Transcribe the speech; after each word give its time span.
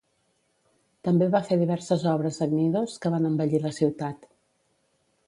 També 1.07 1.27
va 1.35 1.41
fer 1.49 1.57
diverses 1.59 2.05
obres 2.13 2.39
a 2.45 2.47
Cnidos 2.55 2.97
que 3.05 3.13
van 3.17 3.29
embellir 3.31 3.63
la 3.67 3.73
ciutat. 3.81 4.27